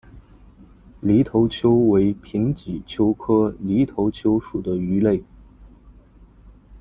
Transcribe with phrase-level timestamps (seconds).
[0.99, 5.23] 犁头鳅为平鳍鳅科犁头鳅属的鱼类。